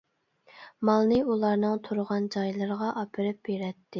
[0.89, 3.85] مالنى ئۇلارنىڭ تۇرغان جايلىرىغا ئاپىرىپ بېرەتتى.